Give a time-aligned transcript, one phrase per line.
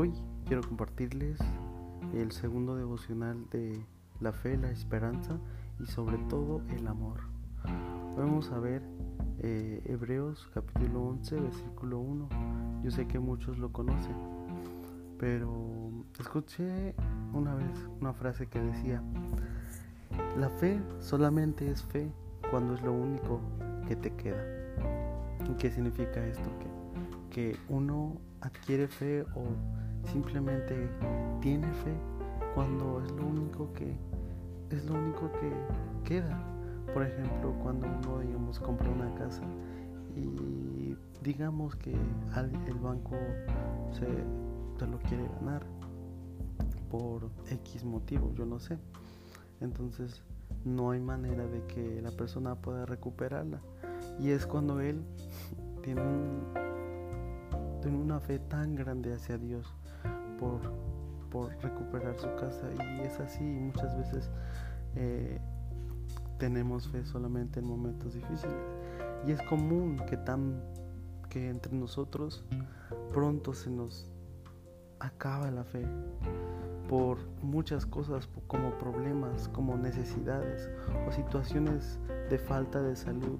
[0.00, 0.12] Hoy
[0.46, 1.40] quiero compartirles
[2.14, 3.84] el segundo devocional de
[4.20, 5.40] la fe, la esperanza
[5.80, 7.18] y sobre todo el amor.
[8.16, 8.80] Vamos a ver
[9.40, 12.28] eh, Hebreos capítulo 11 versículo 1.
[12.84, 14.14] Yo sé que muchos lo conocen,
[15.18, 15.68] pero
[16.20, 16.94] escuché
[17.32, 19.02] una vez una frase que decía,
[20.38, 22.12] la fe solamente es fe
[22.52, 23.40] cuando es lo único
[23.88, 24.44] que te queda.
[25.50, 26.48] ¿Y qué significa esto?
[26.60, 30.88] Que, que uno adquiere fe o simplemente
[31.40, 31.94] tiene fe
[32.54, 33.96] cuando es lo único que
[34.70, 35.52] es lo único que
[36.04, 36.38] queda.
[36.92, 39.42] Por ejemplo, cuando uno digamos compra una casa
[40.16, 43.16] y digamos que el banco
[43.92, 44.06] se,
[44.86, 45.64] lo quiere ganar
[46.90, 48.78] por X motivo, yo no sé.
[49.60, 50.22] Entonces
[50.64, 53.60] no hay manera de que la persona pueda recuperarla.
[54.18, 55.02] Y es cuando él
[55.82, 56.02] tiene,
[57.82, 59.74] tiene una fe tan grande hacia Dios
[60.38, 60.60] por,
[61.62, 62.68] recuperar su casa.
[62.72, 64.30] Y es así, muchas veces
[64.96, 65.38] eh,
[66.38, 68.56] tenemos fe solamente en momentos difíciles.
[69.26, 70.62] Y es común que, tan,
[71.28, 72.44] que entre nosotros
[73.12, 74.10] pronto se nos
[75.00, 75.84] acaba la fe
[76.88, 80.70] por muchas cosas como problemas, como necesidades
[81.06, 81.98] o situaciones
[82.30, 83.38] de falta de salud.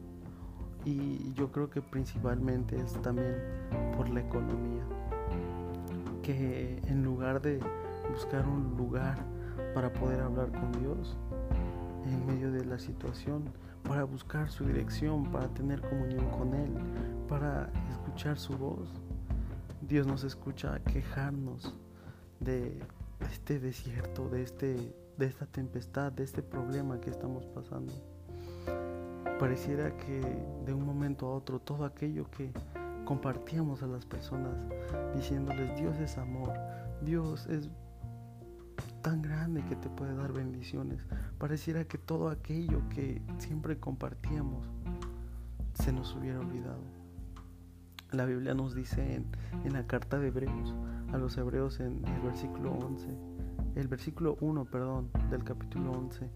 [0.85, 3.37] Y yo creo que principalmente es también
[3.97, 4.85] por la economía.
[6.29, 7.59] Que en lugar de
[8.13, 9.17] buscar un lugar
[9.75, 11.17] para poder hablar con Dios
[12.05, 13.45] en medio de la situación,
[13.83, 16.71] para buscar su dirección, para tener comunión con Él,
[17.31, 18.91] para escuchar su voz,
[19.81, 21.75] Dios nos escucha quejarnos
[22.41, 22.79] de
[23.33, 27.95] este desierto, de, este, de esta tempestad, de este problema que estamos pasando.
[29.41, 30.21] Pareciera que
[30.67, 32.53] de un momento a otro todo aquello que
[33.09, 34.55] compartíamos a las personas,
[35.17, 36.53] diciéndoles Dios es amor,
[37.01, 37.71] Dios es
[39.01, 41.07] tan grande que te puede dar bendiciones,
[41.39, 44.67] pareciera que todo aquello que siempre compartíamos
[45.73, 46.83] se nos hubiera olvidado.
[48.11, 49.25] La Biblia nos dice en,
[49.65, 50.75] en la carta de Hebreos,
[51.11, 53.09] a los Hebreos en el versículo 11,
[53.77, 56.29] el versículo 1, perdón, del capítulo 11,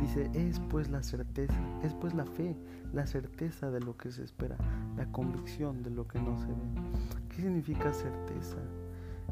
[0.00, 2.56] dice, es pues la certeza, es pues la fe,
[2.92, 4.56] la certeza de lo que se espera,
[4.96, 7.28] la convicción de lo que no se ve.
[7.28, 8.58] ¿Qué significa certeza?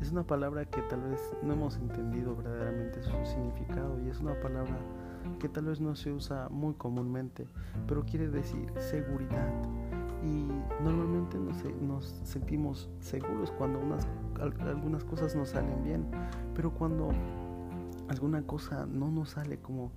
[0.01, 4.39] Es una palabra que tal vez no hemos entendido verdaderamente su significado y es una
[4.41, 4.79] palabra
[5.41, 7.47] que tal vez no se usa muy comúnmente,
[7.87, 9.53] pero quiere decir seguridad.
[10.23, 10.47] Y
[10.83, 11.39] normalmente
[11.81, 14.07] nos, sentimos seguros cuando unas
[14.61, 16.07] algunas cosas nos salen bien,
[16.55, 17.11] pero cuando
[18.09, 19.93] alguna cosa no nos sale como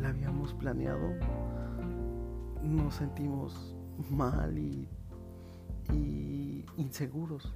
[0.00, 1.14] la habíamos planeado,
[2.62, 3.74] nos sentimos
[4.10, 4.88] mal y,
[6.76, 7.54] inseguros.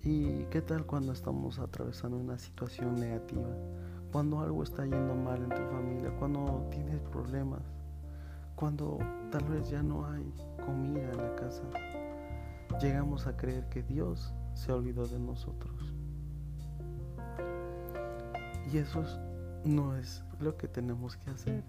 [0.00, 3.48] ¿Y qué tal cuando estamos atravesando una situación negativa?
[4.12, 7.62] Cuando algo está yendo mal en tu familia, cuando tienes problemas,
[8.54, 8.98] cuando
[9.30, 10.32] tal vez ya no hay
[10.64, 11.62] comida en la casa,
[12.80, 15.93] llegamos a creer que Dios se olvidó de nosotros.
[18.74, 19.04] Y eso
[19.64, 21.62] no es lo que tenemos que hacer.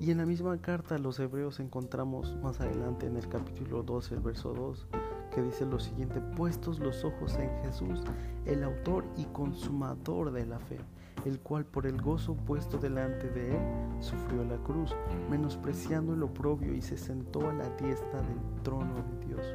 [0.00, 4.16] Y en la misma carta a los hebreos encontramos más adelante en el capítulo 12,
[4.16, 4.88] el verso 2,
[5.32, 8.02] que dice lo siguiente, puestos los ojos en Jesús,
[8.46, 10.80] el autor y consumador de la fe,
[11.24, 13.62] el cual por el gozo puesto delante de él
[14.00, 14.96] sufrió la cruz,
[15.30, 19.46] menospreciando el oprobio y se sentó a la diestra del trono de Dios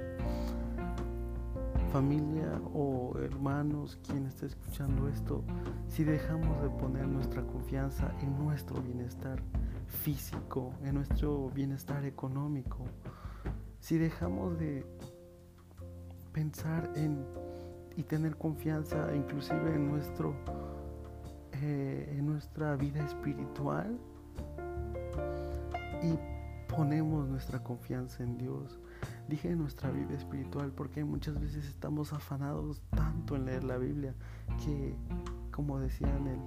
[1.93, 5.43] familia o hermanos, quien esté escuchando esto,
[5.87, 9.39] si dejamos de poner nuestra confianza en nuestro bienestar
[9.85, 12.79] físico, en nuestro bienestar económico,
[13.79, 14.87] si dejamos de
[16.31, 17.23] pensar en
[17.95, 20.33] y tener confianza inclusive en nuestro
[21.61, 23.99] eh, en nuestra vida espiritual
[26.01, 26.17] y
[26.73, 28.79] ponemos nuestra confianza en Dios
[29.27, 34.13] Dije nuestra vida espiritual porque muchas veces estamos afanados tanto en leer la Biblia
[34.63, 34.95] que,
[35.51, 36.39] como decía en el,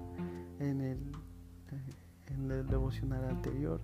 [0.61, 0.99] en el,
[1.73, 3.81] eh, en el devocional anterior,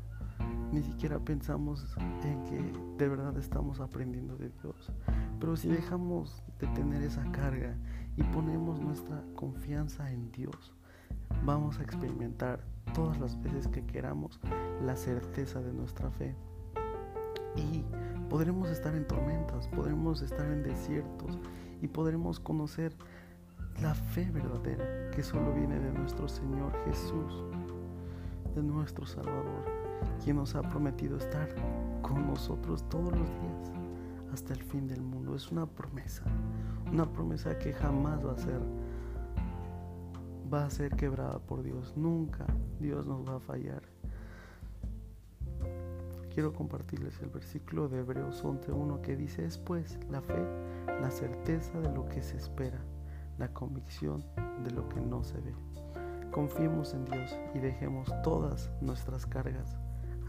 [0.73, 4.93] ni siquiera pensamos en que de verdad estamos aprendiendo de Dios.
[5.41, 7.77] Pero si dejamos de tener esa carga
[8.17, 10.75] y ponemos nuestra confianza en Dios,
[11.45, 14.41] vamos a experimentar todas las veces que queramos
[14.85, 16.37] la certeza de nuestra fe.
[17.57, 17.85] Y
[18.29, 21.39] podremos estar en tormentas, podremos estar en desiertos
[21.81, 22.95] y podremos conocer
[23.81, 27.45] la fe verdadera que solo viene de nuestro Señor Jesús,
[28.55, 29.65] de nuestro Salvador,
[30.23, 31.49] quien nos ha prometido estar
[32.03, 33.73] con nosotros todos los días
[34.33, 35.35] hasta el fin del mundo.
[35.35, 36.25] Es una promesa,
[36.91, 38.61] una promesa que jamás va a ser
[40.53, 41.95] va a ser quebrada por Dios.
[41.97, 42.47] Nunca
[42.79, 43.92] Dios nos va a fallar.
[46.33, 50.43] Quiero compartirles el versículo de Hebreos 11.1 que dice, es pues la fe,
[50.87, 52.81] la certeza de lo que se espera,
[53.39, 54.25] la convicción
[54.65, 55.55] de lo que no se ve.
[56.31, 59.77] Confiemos en Dios y dejemos todas nuestras cargas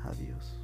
[0.03, 0.62] a Dios.